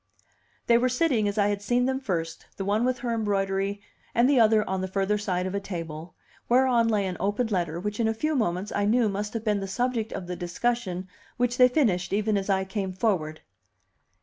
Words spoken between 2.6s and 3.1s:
one with